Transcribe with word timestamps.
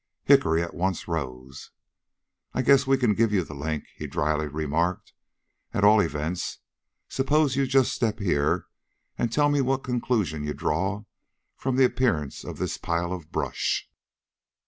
Hickory 0.23 0.63
at 0.63 0.73
once 0.73 1.07
rose. 1.07 1.69
"I 2.55 2.63
guess 2.63 2.87
we 2.87 2.97
can 2.97 3.13
give 3.13 3.31
you 3.31 3.43
the 3.43 3.53
link," 3.53 3.83
he 3.95 4.07
dryly 4.07 4.47
remarked. 4.47 5.13
"At 5.75 5.83
all 5.83 5.99
events, 5.99 6.57
suppose 7.07 7.55
you 7.55 7.67
just 7.67 7.93
step 7.93 8.17
here 8.17 8.65
and 9.15 9.31
tell 9.31 9.47
me 9.49 9.61
what 9.61 9.83
conclusion 9.83 10.43
you 10.43 10.55
draw 10.55 11.03
from 11.55 11.75
the 11.75 11.85
appearance 11.85 12.43
of 12.43 12.57
this 12.57 12.79
pile 12.79 13.13
of 13.13 13.31
brush." 13.31 13.91